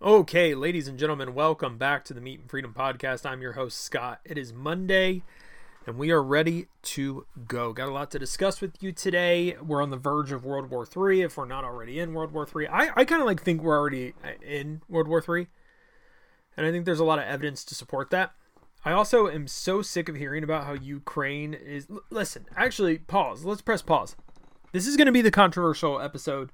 [0.00, 3.26] Okay, ladies and gentlemen, welcome back to the Meat and Freedom Podcast.
[3.26, 4.20] I'm your host, Scott.
[4.24, 5.24] It is Monday,
[5.88, 7.72] and we are ready to go.
[7.72, 9.56] Got a lot to discuss with you today.
[9.60, 12.46] We're on the verge of World War III, if we're not already in World War
[12.46, 12.68] III.
[12.68, 15.48] I, I kind of like think we're already uh, in World War III,
[16.56, 18.34] and I think there's a lot of evidence to support that.
[18.84, 21.88] I also am so sick of hearing about how Ukraine is.
[21.90, 23.44] l- Listen, actually, pause.
[23.44, 24.14] Let's press pause.
[24.70, 26.52] This is going to be the controversial episode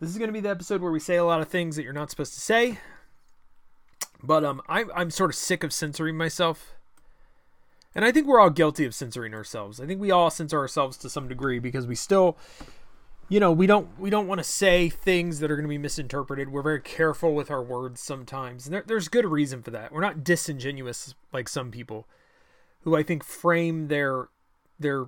[0.00, 1.82] this is going to be the episode where we say a lot of things that
[1.82, 2.78] you're not supposed to say.
[4.22, 6.74] But um, I'm I'm sort of sick of censoring myself,
[7.94, 9.80] and I think we're all guilty of censoring ourselves.
[9.80, 12.38] I think we all censor ourselves to some degree because we still,
[13.28, 15.78] you know, we don't we don't want to say things that are going to be
[15.78, 16.50] misinterpreted.
[16.50, 19.92] We're very careful with our words sometimes, and there, there's good reason for that.
[19.92, 22.06] We're not disingenuous like some people,
[22.80, 24.28] who I think frame their
[24.80, 25.06] their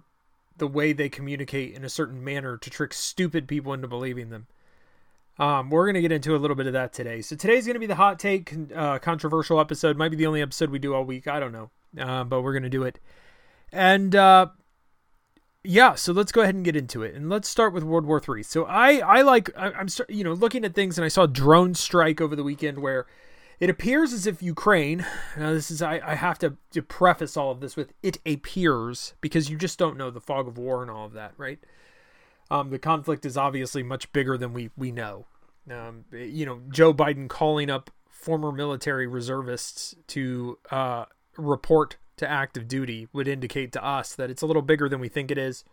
[0.58, 4.46] the way they communicate in a certain manner to trick stupid people into believing them.
[5.38, 7.20] Um, we're going to get into a little bit of that today.
[7.20, 9.96] So today's going to be the hot take, uh, controversial episode.
[9.96, 11.28] Might be the only episode we do all week.
[11.28, 12.98] I don't know, uh, but we're going to do it.
[13.70, 14.46] And uh,
[15.62, 18.20] yeah, so let's go ahead and get into it, and let's start with World War
[18.20, 18.42] Three.
[18.42, 21.26] So I, I like, I, I'm, start- you know, looking at things, and I saw
[21.26, 23.06] drone strike over the weekend where
[23.58, 25.04] it appears as if Ukraine.
[25.36, 29.14] Now this is, I, I have to, to preface all of this with it appears
[29.20, 31.58] because you just don't know the fog of war and all of that, right?
[32.50, 35.26] Um, the conflict is obviously much bigger than we we know.
[35.70, 42.68] Um, you know, Joe Biden calling up former military reservists to uh, report to active
[42.68, 45.64] duty would indicate to us that it's a little bigger than we think it is.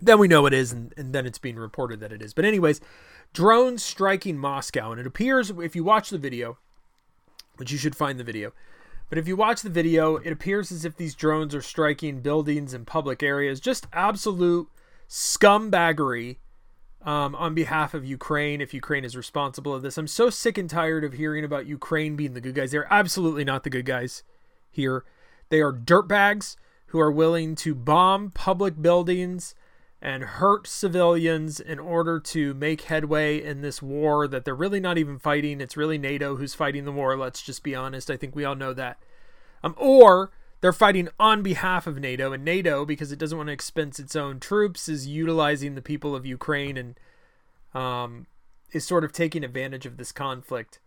[0.00, 2.32] Then we know it is, and, and then it's being reported that it is.
[2.32, 2.80] But anyways,
[3.32, 6.58] drones striking Moscow, and it appears if you watch the video,
[7.56, 8.52] which you should find the video.
[9.08, 12.72] But if you watch the video, it appears as if these drones are striking buildings
[12.72, 13.58] and public areas.
[13.58, 14.68] Just absolute
[15.10, 16.36] scumbaggery
[17.02, 19.98] um, on behalf of Ukraine if Ukraine is responsible of this.
[19.98, 22.70] I'm so sick and tired of hearing about Ukraine being the good guys.
[22.70, 24.22] They're absolutely not the good guys
[24.70, 25.04] here.
[25.48, 29.54] They are dirtbags who are willing to bomb public buildings
[30.02, 34.96] and hurt civilians in order to make headway in this war that they're really not
[34.96, 35.60] even fighting.
[35.60, 37.16] It's really NATO who's fighting the war.
[37.16, 38.10] Let's just be honest.
[38.10, 38.98] I think we all know that.
[39.62, 43.52] Um, or they're fighting on behalf of NATO, and NATO, because it doesn't want to
[43.52, 47.00] expense its own troops, is utilizing the people of Ukraine and
[47.74, 48.26] um,
[48.72, 50.78] is sort of taking advantage of this conflict.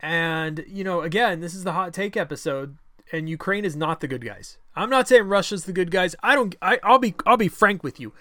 [0.00, 2.76] And you know, again, this is the hot take episode,
[3.12, 4.58] and Ukraine is not the good guys.
[4.74, 6.16] I'm not saying Russia's the good guys.
[6.22, 6.54] I don't.
[6.60, 7.14] I, I'll be.
[7.24, 8.12] I'll be frank with you.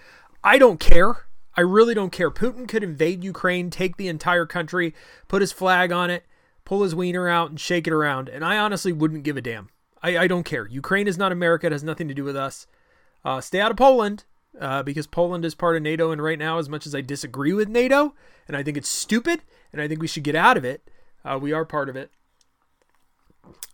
[0.44, 1.26] I don't care.
[1.56, 2.32] I really don't care.
[2.32, 4.94] Putin could invade Ukraine, take the entire country,
[5.28, 6.24] put his flag on it,
[6.64, 9.70] pull his wiener out, and shake it around, and I honestly wouldn't give a damn.
[10.02, 10.68] I, I don't care.
[10.68, 11.68] Ukraine is not America.
[11.68, 12.68] It has nothing to do with us.
[13.24, 14.24] Uh, stay out of Poland
[14.60, 16.12] uh, because Poland is part of NATO.
[16.12, 18.14] And right now, as much as I disagree with NATO
[18.48, 19.42] and I think it's stupid
[19.72, 20.90] and I think we should get out of it,
[21.24, 22.12] uh, we are part of it.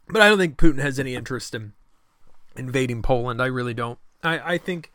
[0.10, 1.74] But I don't think Putin has any interest in
[2.56, 3.42] invading Poland.
[3.42, 4.00] I really don't.
[4.24, 4.92] I, I think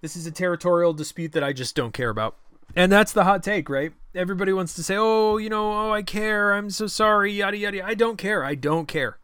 [0.00, 2.36] this is a territorial dispute that I just don't care about.
[2.74, 3.92] And that's the hot take, right?
[4.14, 6.52] Everybody wants to say, oh, you know, oh, I care.
[6.52, 7.84] I'm so sorry, yada, yada.
[7.84, 8.44] I don't care.
[8.44, 9.18] I don't care.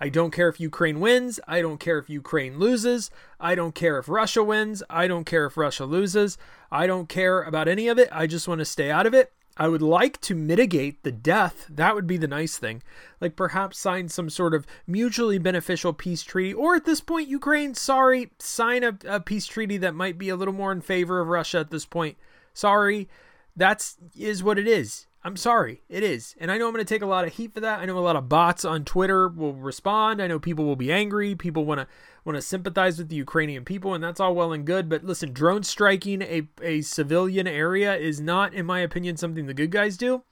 [0.00, 1.40] I don't care if Ukraine wins.
[1.48, 3.10] I don't care if Ukraine loses.
[3.40, 4.82] I don't care if Russia wins.
[4.90, 6.36] I don't care if Russia loses.
[6.70, 8.08] I don't care about any of it.
[8.12, 9.32] I just want to stay out of it.
[9.58, 11.66] I would like to mitigate the death.
[11.70, 12.82] That would be the nice thing.
[13.22, 16.52] Like perhaps sign some sort of mutually beneficial peace treaty.
[16.52, 20.36] Or at this point, Ukraine, sorry, sign a, a peace treaty that might be a
[20.36, 22.18] little more in favor of Russia at this point.
[22.52, 23.08] Sorry,
[23.56, 25.06] that's is what it is.
[25.26, 26.36] I'm sorry, it is.
[26.38, 27.80] And I know I'm going to take a lot of heat for that.
[27.80, 30.22] I know a lot of bots on Twitter will respond.
[30.22, 31.34] I know people will be angry.
[31.34, 31.88] People want to
[32.24, 35.32] want to sympathize with the Ukrainian people and that's all well and good, but listen,
[35.32, 39.96] drone striking a a civilian area is not in my opinion something the good guys
[39.96, 40.22] do.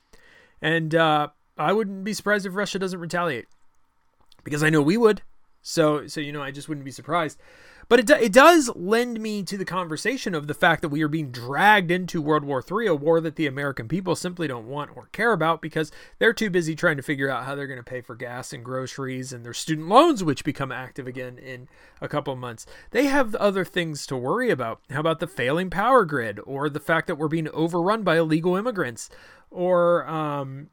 [0.63, 1.29] And uh
[1.59, 3.47] I wouldn't be surprised if Russia doesn't retaliate.
[4.45, 5.23] Because I know we would.
[5.65, 7.41] So so you know, I just wouldn't be surprised.
[7.89, 11.03] But it, do, it does lend me to the conversation of the fact that we
[11.03, 14.67] are being dragged into World War III, a war that the American people simply don't
[14.67, 17.79] want or care about because they're too busy trying to figure out how they're going
[17.79, 21.69] to pay for gas and groceries and their student loans, which become active again in
[22.01, 22.67] a couple months.
[22.91, 24.81] They have other things to worry about.
[24.91, 28.57] How about the failing power grid or the fact that we're being overrun by illegal
[28.57, 29.11] immigrants
[29.51, 30.69] or, um,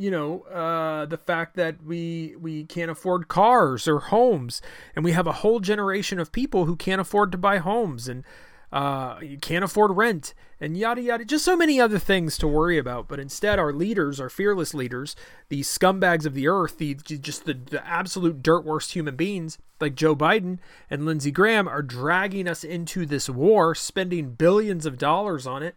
[0.00, 4.62] you know uh, the fact that we we can't afford cars or homes
[4.96, 8.24] and we have a whole generation of people who can't afford to buy homes and
[8.72, 12.78] uh, you can't afford rent and yada yada just so many other things to worry
[12.78, 13.08] about.
[13.08, 15.14] But instead our leaders our fearless leaders
[15.50, 19.94] the scumbags of the earth the just the, the absolute dirt worst human beings like
[19.94, 20.58] joe biden
[20.88, 25.74] and lindsey graham are dragging us into this war spending billions of dollars on it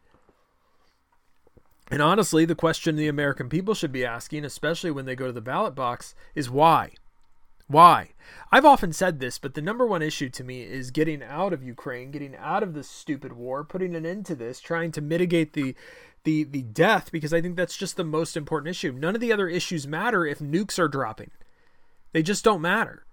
[1.92, 5.34] And honestly, the question the American people should be asking, especially when they go to
[5.34, 6.92] the ballot box, is why?
[7.68, 8.10] Why?
[8.52, 11.64] I've often said this, but the number one issue to me is getting out of
[11.64, 15.54] Ukraine, getting out of this stupid war, putting an end to this, trying to mitigate
[15.54, 15.76] the
[16.24, 18.92] the the death because I think that's just the most important issue.
[18.94, 21.32] None of the other issues matter if nukes are dropping.
[22.12, 23.06] They just don't matter.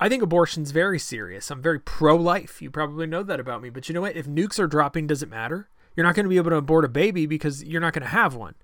[0.00, 1.50] I think abortion's very serious.
[1.50, 2.60] I'm very pro-life.
[2.60, 4.16] You probably know that about me, but you know what?
[4.16, 5.68] If nukes are dropping, does it matter?
[5.94, 8.08] You're not going to be able to abort a baby because you're not going to
[8.08, 8.54] have one.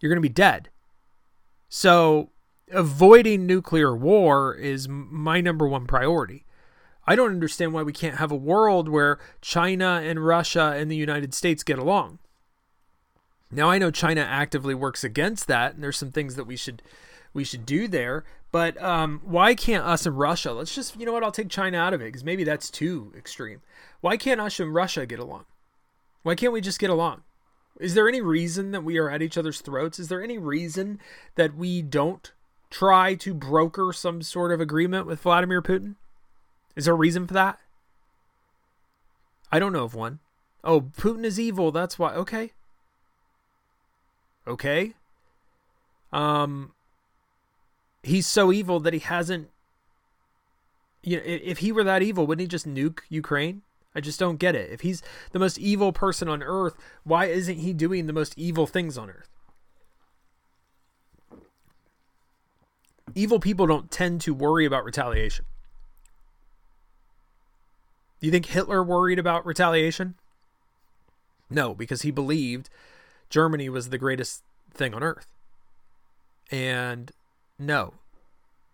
[0.00, 0.70] You're going to be dead.
[1.68, 2.30] So,
[2.70, 6.44] avoiding nuclear war is my number one priority.
[7.06, 10.96] I don't understand why we can't have a world where China and Russia and the
[10.96, 12.18] United States get along.
[13.50, 16.82] Now I know China actively works against that, and there's some things that we should
[17.32, 18.24] we should do there.
[18.50, 20.52] But um, why can't us and Russia?
[20.52, 21.22] Let's just you know what?
[21.22, 23.60] I'll take China out of it because maybe that's too extreme.
[24.00, 25.44] Why can't us and Russia get along?
[26.26, 27.22] Why can't we just get along?
[27.78, 30.00] Is there any reason that we are at each other's throats?
[30.00, 30.98] Is there any reason
[31.36, 32.32] that we don't
[32.68, 35.94] try to broker some sort of agreement with Vladimir Putin?
[36.74, 37.60] Is there a reason for that?
[39.52, 40.18] I don't know of one.
[40.64, 41.70] Oh, Putin is evil.
[41.70, 42.12] That's why.
[42.14, 42.50] Okay.
[44.48, 44.94] Okay.
[46.12, 46.72] Um
[48.02, 49.48] he's so evil that he hasn't
[51.04, 53.62] you know, if he were that evil, wouldn't he just nuke Ukraine?
[53.96, 54.70] I just don't get it.
[54.70, 55.02] If he's
[55.32, 59.08] the most evil person on earth, why isn't he doing the most evil things on
[59.08, 59.30] earth?
[63.14, 65.46] Evil people don't tend to worry about retaliation.
[68.20, 70.14] Do you think Hitler worried about retaliation?
[71.48, 72.68] No, because he believed
[73.30, 74.42] Germany was the greatest
[74.74, 75.26] thing on earth.
[76.50, 77.12] And
[77.58, 77.94] no.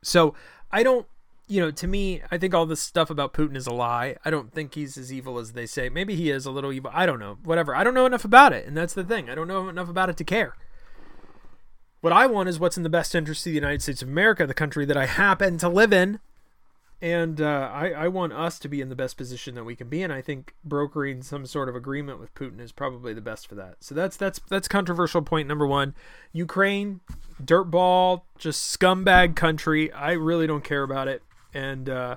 [0.03, 0.35] So
[0.73, 1.07] I don't,
[1.53, 4.17] you know, to me, I think all this stuff about Putin is a lie.
[4.25, 5.91] I don't think he's as evil as they say.
[5.91, 6.91] Maybe he is a little evil.
[6.95, 7.37] I don't know.
[7.45, 7.77] Whatever.
[7.77, 8.67] I don't know enough about it.
[8.67, 9.29] And that's the thing.
[9.29, 10.57] I don't know enough about it to care.
[12.01, 14.47] What I want is what's in the best interest of the United States of America,
[14.47, 16.21] the country that I happen to live in
[17.03, 19.89] and uh, I, I want us to be in the best position that we can
[19.89, 20.13] be in.
[20.13, 23.79] I think brokering some sort of agreement with Putin is probably the best for that.
[23.81, 25.97] So that's that's that's controversial point number one.
[26.33, 27.01] Ukraine,
[27.43, 29.93] dirtball, just scumbag country.
[29.93, 32.17] I really don't care about it, and uh,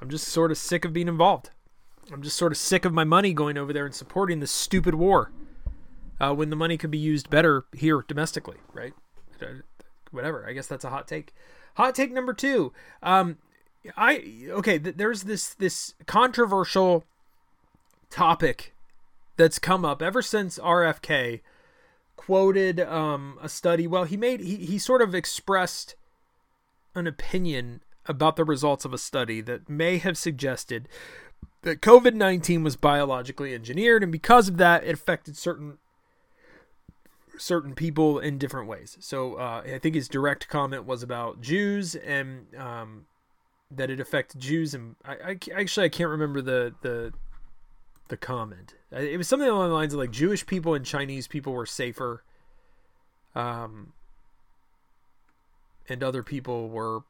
[0.00, 1.50] I'm just sort of sick of being involved.
[2.12, 4.94] I'm just sort of sick of my money going over there and supporting this stupid
[4.94, 5.30] war
[6.20, 8.92] uh, when the money could be used better here domestically, right?
[10.10, 10.46] Whatever.
[10.46, 11.34] I guess that's a hot take.
[11.76, 12.72] Hot take number two.
[13.02, 13.38] Um,
[13.96, 14.78] I okay.
[14.78, 17.04] Th- there's this this controversial
[18.10, 18.74] topic
[19.36, 21.40] that's come up ever since RFK
[22.16, 23.86] quoted um, a study.
[23.86, 25.96] Well, he made he he sort of expressed
[26.94, 30.88] an opinion about the results of a study that may have suggested
[31.62, 35.78] that COVID nineteen was biologically engineered, and because of that, it affected certain
[37.36, 38.96] certain people in different ways.
[39.00, 43.06] So uh, I think his direct comment was about Jews and um,
[43.70, 47.12] that it affected Jews and I, I actually I can't remember the the
[48.08, 48.74] the comment.
[48.92, 52.22] It was something along the lines of like Jewish people and Chinese people were safer,
[53.34, 53.94] um,
[55.88, 57.00] and other people were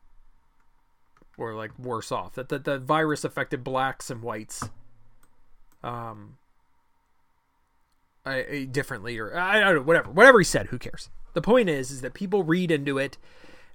[1.36, 2.34] were like worse off.
[2.34, 4.68] That that the virus affected blacks and whites,
[5.82, 6.36] um,
[8.24, 10.66] I, I differently or I, I don't know whatever whatever he said.
[10.66, 11.10] Who cares?
[11.34, 13.18] The point is is that people read into it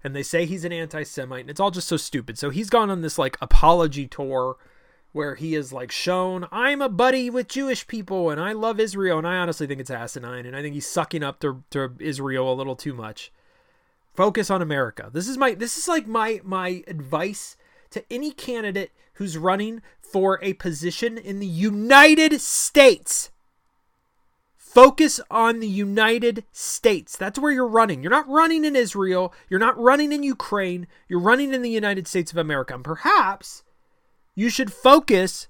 [0.04, 2.38] and they say he's an anti-Semite, and it's all just so stupid.
[2.38, 4.56] So he's gone on this like apology tour
[5.12, 9.18] where he is like shown I'm a buddy with Jewish people and I love Israel,
[9.18, 12.52] and I honestly think it's asinine, and I think he's sucking up to, to Israel
[12.52, 13.31] a little too much.
[14.14, 15.10] Focus on America.
[15.12, 17.57] This is my this is like my my advice
[17.92, 23.31] to any candidate who's running for a position in the United States.
[24.56, 27.18] Focus on the United States.
[27.18, 28.04] That's where you're running.
[28.04, 29.34] You're not running in Israel.
[29.50, 30.88] You're not running in Ukraine.
[31.08, 32.76] You're running in the United States of America.
[32.76, 33.64] And perhaps
[34.36, 35.48] you should focus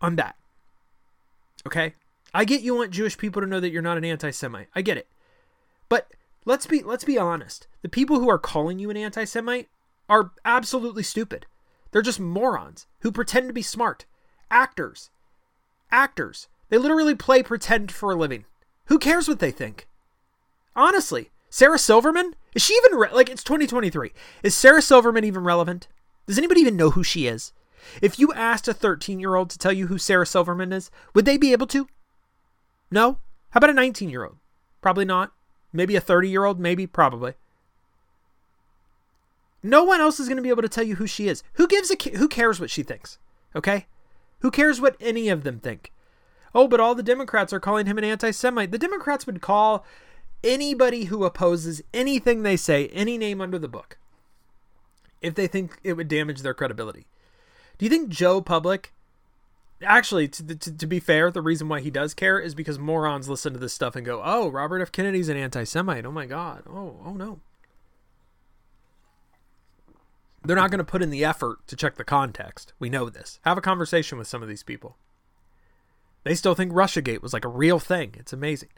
[0.00, 0.36] on that.
[1.66, 1.94] Okay?
[2.32, 4.68] I get you want Jewish people to know that you're not an anti-Semite.
[4.74, 5.08] I get it.
[5.88, 6.06] But
[6.44, 7.66] let's be let's be honest.
[7.82, 9.68] The people who are calling you an anti-Semite
[10.08, 11.46] are absolutely stupid.
[11.90, 14.06] They're just morons who pretend to be smart.
[14.50, 15.10] Actors.
[15.90, 16.48] Actors.
[16.68, 18.44] They literally play pretend for a living.
[18.86, 19.88] Who cares what they think?
[20.76, 22.34] Honestly, Sarah Silverman?
[22.54, 24.12] Is she even re- like it's 2023?
[24.42, 25.88] Is Sarah Silverman even relevant?
[26.26, 27.52] Does anybody even know who she is?
[28.00, 31.52] If you asked a 13-year-old to tell you who Sarah Silverman is, would they be
[31.52, 31.88] able to?
[32.90, 33.18] No?
[33.50, 34.36] How about a 19-year-old?
[34.80, 35.32] Probably not.
[35.72, 37.34] Maybe a 30-year-old, maybe, probably.
[39.62, 41.42] No one else is going to be able to tell you who she is.
[41.54, 43.18] Who gives a who cares what she thinks?
[43.54, 43.86] Okay?
[44.40, 45.92] Who cares what any of them think?
[46.54, 48.70] oh, but all the Democrats are calling him an anti Semite.
[48.70, 49.84] The Democrats would call
[50.42, 53.98] anybody who opposes anything they say, any name under the book,
[55.20, 57.06] if they think it would damage their credibility.
[57.78, 58.92] Do you think Joe Public
[59.82, 63.30] actually to, to, to, be fair the reason why he does care is because morons
[63.30, 66.62] listen to this stuff and go oh robert f kennedy's an anti-semite oh my god
[66.68, 67.40] oh oh no
[70.44, 72.72] they're not going to put in the effort to check the context.
[72.78, 73.40] We know this.
[73.44, 74.96] Have a conversation with some of these people.
[76.24, 78.14] They still think russiagate was like a real thing.
[78.18, 78.70] It's amazing.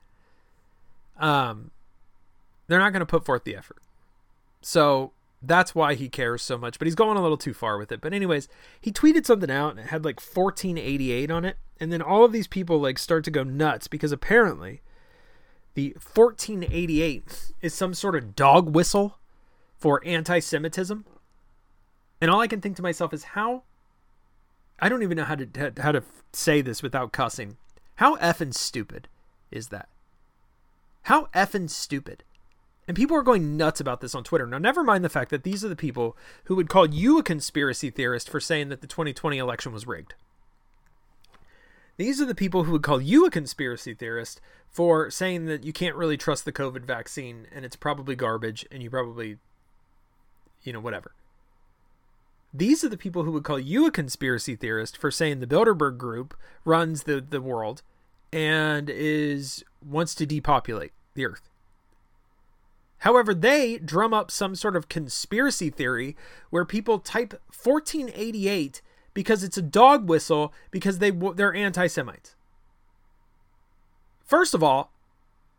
[1.19, 1.71] Um
[2.69, 3.83] they're not going to put forth the effort.
[4.63, 7.91] So that's why he cares so much, but he's going a little too far with
[7.91, 8.01] it.
[8.01, 8.49] But anyways,
[8.81, 12.33] he tweeted something out and it had like 1488 on it, and then all of
[12.33, 14.81] these people like start to go nuts because apparently
[15.75, 19.19] the 1488 is some sort of dog whistle
[19.77, 21.05] for anti-Semitism.
[22.23, 23.65] And all I can think to myself is how
[24.79, 27.57] I don't even know how to how to say this without cussing.
[27.97, 29.09] How effing stupid
[29.51, 29.89] is that?
[31.03, 32.23] How effing stupid
[32.87, 34.47] and people are going nuts about this on Twitter.
[34.47, 37.23] Now, never mind the fact that these are the people who would call you a
[37.23, 40.15] conspiracy theorist for saying that the 2020 election was rigged.
[41.97, 45.73] These are the people who would call you a conspiracy theorist for saying that you
[45.73, 49.39] can't really trust the COVID vaccine and it's probably garbage and you probably,
[50.63, 51.13] you know, whatever.
[52.55, 55.97] These are the people who would call you a conspiracy theorist for saying the Bilderberg
[55.97, 57.83] group runs the, the world
[58.33, 61.49] and is wants to depopulate the earth.
[62.99, 66.17] However, they drum up some sort of conspiracy theory
[66.51, 67.33] where people type
[67.63, 68.81] 1488
[69.15, 72.37] because it's a dog whistle because they they're anti-Semites.
[74.25, 74.93] First of all,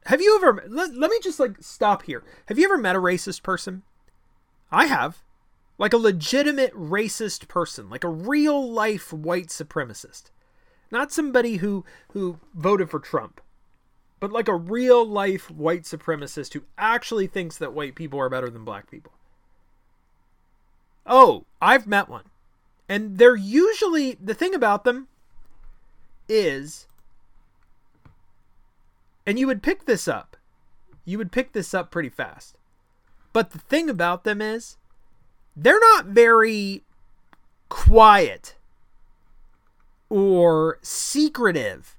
[0.06, 2.24] have you ever let, let me just like stop here.
[2.48, 3.84] Have you ever met a racist person?
[4.72, 5.22] I have.
[5.78, 10.26] Like a legitimate racist person, like a real life white supremacist.
[10.92, 13.42] Not somebody who who voted for Trump
[14.24, 18.50] but like a real life white supremacist who actually thinks that white people are better
[18.50, 19.12] than black people.
[21.06, 22.24] Oh, I've met one.
[22.88, 25.10] And they're usually, the thing about them
[26.30, 26.88] is,
[29.28, 30.38] and you would pick this up.
[31.04, 32.56] You would pick this up pretty fast.
[33.34, 34.78] But the thing about them is,
[35.56, 36.84] they're not very
[37.70, 38.56] quiet
[40.10, 41.96] or secretive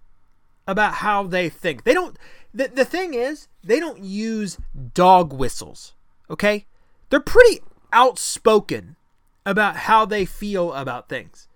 [0.66, 1.84] about how they think.
[1.84, 2.16] They don't
[2.54, 4.58] the, the thing is, they don't use
[4.94, 5.94] dog whistles,
[6.30, 6.66] okay?
[7.10, 7.60] They're pretty
[7.92, 8.94] outspoken
[9.44, 11.48] about how they feel about things.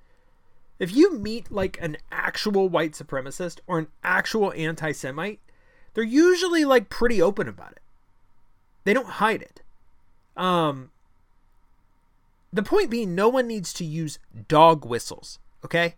[0.80, 5.40] If you meet like an actual white supremacist or an actual anti Semite,
[5.94, 7.80] they're usually like pretty open about it.
[8.84, 9.62] They don't hide it.
[10.36, 10.90] Um,
[12.52, 15.96] the point being, no one needs to use dog whistles, okay?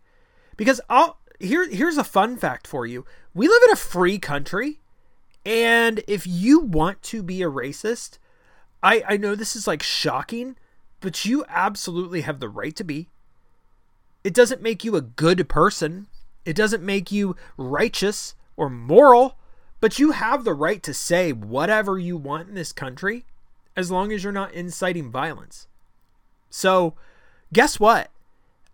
[0.56, 3.04] Because I'll here here's a fun fact for you.
[3.34, 4.80] We live in a free country,
[5.46, 8.18] and if you want to be a racist,
[8.82, 10.56] I I know this is like shocking,
[11.00, 13.08] but you absolutely have the right to be.
[14.22, 16.08] It doesn't make you a good person.
[16.44, 19.38] It doesn't make you righteous or moral,
[19.80, 23.24] but you have the right to say whatever you want in this country
[23.76, 25.66] as long as you're not inciting violence.
[26.50, 26.94] So,
[27.52, 28.10] guess what?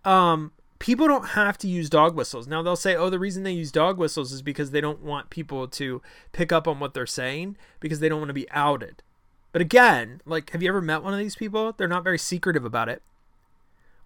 [0.04, 2.47] Um people don't have to use dog whistles.
[2.47, 5.30] Now they'll say, "Oh, the reason they use dog whistles is because they don't want
[5.30, 6.02] people to
[6.33, 9.02] pick up on what they're saying because they don't want to be outed."
[9.52, 11.73] But again, like have you ever met one of these people?
[11.73, 13.02] They're not very secretive about it.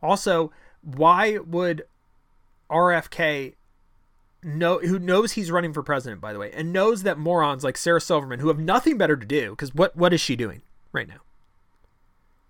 [0.03, 1.83] Also, why would
[2.71, 3.55] RFK
[4.43, 7.77] know who knows he's running for president by the way and knows that morons like
[7.77, 10.63] Sarah Silverman who have nothing better to do cuz what what is she doing
[10.93, 11.21] right now?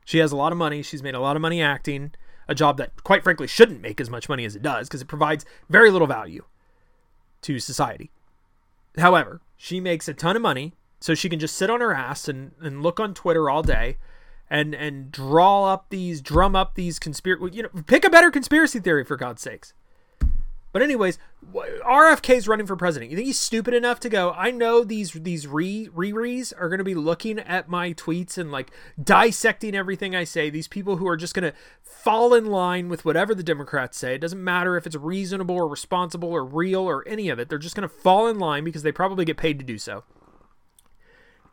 [0.04, 2.12] She has a lot of money, she's made a lot of money acting
[2.48, 5.08] a job that, quite frankly, shouldn't make as much money as it does because it
[5.08, 6.44] provides very little value
[7.42, 8.10] to society.
[8.98, 12.28] However, she makes a ton of money, so she can just sit on her ass
[12.28, 13.98] and, and look on Twitter all day
[14.50, 18.80] and and draw up these drum up these conspiracy you know pick a better conspiracy
[18.80, 19.72] theory for god's sakes
[20.72, 21.18] but anyways,
[21.52, 23.10] RFK's running for president.
[23.10, 24.32] You think he's stupid enough to go?
[24.36, 28.52] I know these these re re are going to be looking at my tweets and
[28.52, 28.70] like
[29.02, 30.48] dissecting everything I say.
[30.48, 34.14] These people who are just going to fall in line with whatever the Democrats say.
[34.14, 37.48] It doesn't matter if it's reasonable or responsible or real or any of it.
[37.48, 40.04] They're just going to fall in line because they probably get paid to do so,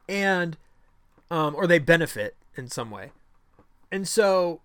[0.07, 0.57] and
[1.31, 3.11] um, or they benefit in some way.
[3.91, 4.61] And so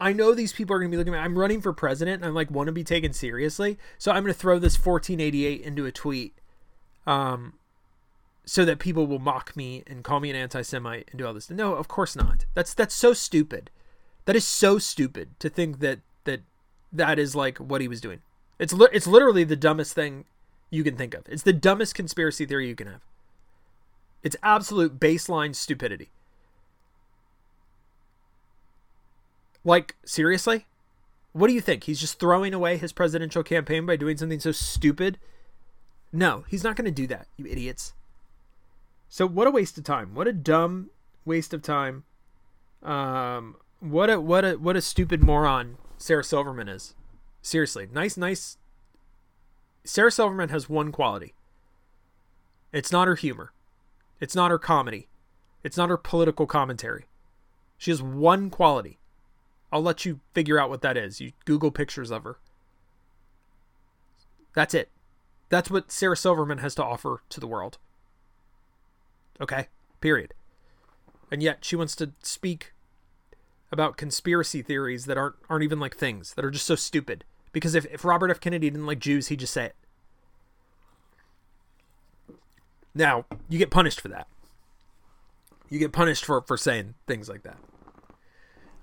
[0.00, 1.24] I know these people are going to be looking at me.
[1.24, 3.78] I'm running for president and I'm like, want to be taken seriously.
[3.98, 6.34] So I'm going to throw this 1488 into a tweet
[7.06, 7.54] um,
[8.44, 11.34] so that people will mock me and call me an anti Semite and do all
[11.34, 11.50] this.
[11.50, 12.46] No, of course not.
[12.54, 13.70] That's that's so stupid.
[14.26, 16.40] That is so stupid to think that that
[16.92, 18.20] that is like what he was doing.
[18.58, 20.26] It's li- it's literally the dumbest thing
[20.70, 21.24] you can think of.
[21.28, 23.00] It's the dumbest conspiracy theory you can have.
[24.22, 26.10] It's absolute baseline stupidity.
[29.68, 30.64] Like, seriously?
[31.34, 31.84] What do you think?
[31.84, 35.18] He's just throwing away his presidential campaign by doing something so stupid?
[36.10, 37.92] No, he's not going to do that, you idiots.
[39.10, 40.14] So, what a waste of time.
[40.14, 40.88] What a dumb
[41.26, 42.04] waste of time.
[42.82, 46.94] Um, what a what a what a stupid moron Sarah Silverman is.
[47.42, 48.56] Seriously, nice, nice.
[49.84, 51.34] Sarah Silverman has one quality.
[52.72, 53.52] It's not her humor.
[54.18, 55.08] It's not her comedy.
[55.62, 57.04] It's not her political commentary.
[57.76, 58.98] She has one quality.
[59.72, 61.20] I'll let you figure out what that is.
[61.20, 62.38] You Google pictures of her.
[64.54, 64.90] That's it.
[65.50, 67.78] That's what Sarah Silverman has to offer to the world.
[69.40, 69.68] Okay?
[70.00, 70.34] Period.
[71.30, 72.72] And yet she wants to speak
[73.70, 77.24] about conspiracy theories that aren't aren't even like things that are just so stupid.
[77.52, 78.40] Because if, if Robert F.
[78.40, 79.76] Kennedy didn't like Jews, he'd just say it.
[82.94, 84.26] Now, you get punished for that.
[85.68, 87.58] You get punished for, for saying things like that.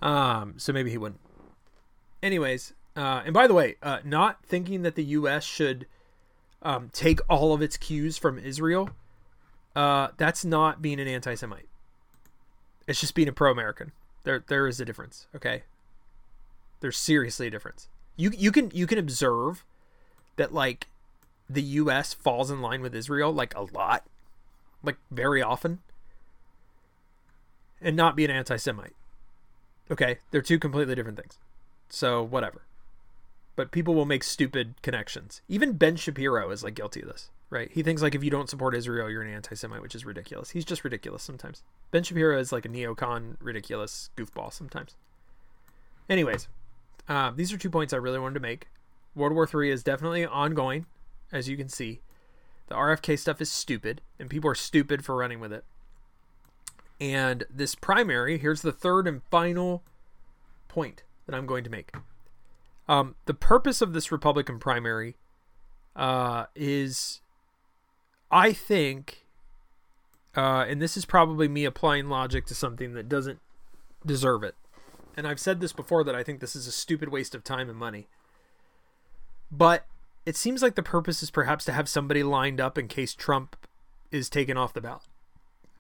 [0.06, 1.20] Um, so maybe he wouldn't.
[2.22, 5.44] Anyways, uh, and by the way, uh, not thinking that the U.S.
[5.44, 5.88] should
[6.62, 8.92] um, take all of its cues from Israel,
[9.76, 11.68] uh, that's not being an anti-Semite.
[12.88, 13.94] It's just being a pro-American.
[14.26, 15.26] There, there is a difference.
[15.36, 15.64] Okay,
[16.82, 17.88] there's seriously a difference.
[18.16, 19.66] You, you can, you can observe
[20.36, 20.88] that like
[21.50, 22.14] the U.S.
[22.14, 24.06] falls in line with Israel like a lot,
[24.84, 25.80] like very often,
[27.82, 28.94] and not be an anti-Semite.
[29.92, 31.38] Okay, they're two completely different things.
[31.90, 32.62] So whatever.
[33.56, 35.42] But people will make stupid connections.
[35.48, 37.72] Even Ben Shapiro is like guilty of this, right?
[37.72, 40.50] He thinks like if you don't support Israel, you're an anti-Semite, which is ridiculous.
[40.50, 41.64] He's just ridiculous sometimes.
[41.92, 44.96] Ben Shapiro is like a neocon, ridiculous goofball sometimes.
[46.10, 46.48] Anyways,
[47.08, 48.68] uh, these are two points I really wanted to make.
[49.16, 50.86] World War III is definitely ongoing,
[51.32, 52.02] as you can see.
[52.68, 55.64] The RFK stuff is stupid, and people are stupid for running with it.
[57.00, 59.84] And this primary, here's the third and final
[60.68, 61.94] point that I'm going to make.
[62.88, 65.16] Um, the purpose of this Republican primary
[65.96, 67.22] uh, is,
[68.32, 69.26] I think,
[70.36, 73.40] uh, and this is probably me applying logic to something that doesn't
[74.06, 74.56] deserve it.
[75.18, 77.70] And I've said this before that I think this is a stupid waste of time
[77.70, 78.08] and money.
[79.52, 79.86] But
[80.26, 83.56] it seems like the purpose is perhaps to have somebody lined up in case Trump
[84.12, 85.04] is taken off the ballot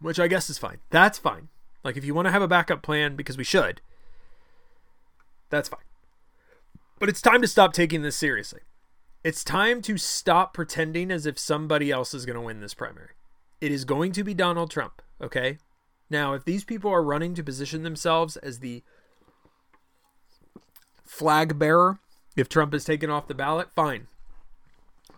[0.05, 0.77] which I guess is fine.
[0.91, 1.47] That's fine.
[1.83, 3.81] Like if you want to have a backup plan because we should,
[5.49, 5.79] that's fine.
[6.99, 8.61] But it's time to stop taking this seriously.
[9.23, 13.13] It's time to stop pretending as if somebody else is going to win this primary.
[13.59, 15.57] It is going to be Donald Trump, okay?
[16.07, 18.83] Now, if these people are running to position themselves as the
[21.03, 21.97] flag bearer,
[22.35, 24.05] if Trump is taken off the ballot, fine.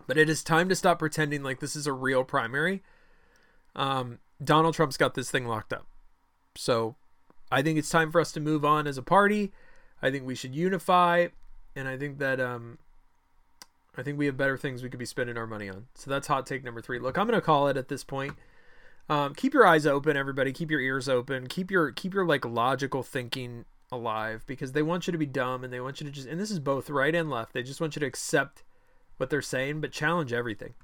[0.07, 2.83] But it is time to stop pretending like this is a real primary.
[3.75, 5.87] Um, Donald Trump's got this thing locked up.
[6.55, 6.95] So
[7.51, 9.51] I think it's time for us to move on as a party.
[10.01, 11.27] I think we should unify,
[11.75, 12.77] and I think that um,
[13.97, 15.87] I think we have better things we could be spending our money on.
[15.95, 16.99] So that's hot take number three.
[16.99, 18.35] Look, I'm gonna call it at this point.
[19.09, 20.51] Um, keep your eyes open, everybody.
[20.51, 21.47] Keep your ears open.
[21.47, 25.63] Keep your keep your like logical thinking alive because they want you to be dumb
[25.63, 27.53] and they want you to just and this is both right and left.
[27.53, 28.63] They just want you to accept
[29.17, 30.75] what they're saying, but challenge everything.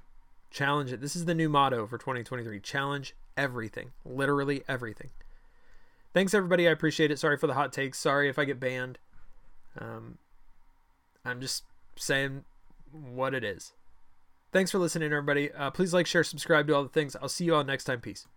[0.54, 1.02] Challenge it.
[1.02, 2.60] This is the new motto for 2023.
[2.60, 3.92] Challenge everything.
[4.06, 5.10] Literally everything.
[6.13, 6.68] Thanks, everybody.
[6.68, 7.18] I appreciate it.
[7.18, 7.98] Sorry for the hot takes.
[7.98, 9.00] Sorry if I get banned.
[9.78, 10.20] Um,
[11.26, 11.63] I'm just
[11.96, 12.44] saying
[12.92, 13.74] what it is.
[14.52, 15.52] Thanks for listening, everybody.
[15.52, 17.16] Uh, please like, share, subscribe, do all the things.
[17.20, 18.00] I'll see you all next time.
[18.00, 18.28] Peace.